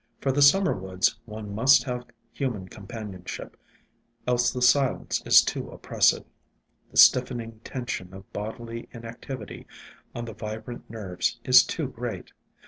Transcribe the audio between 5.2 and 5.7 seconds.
is too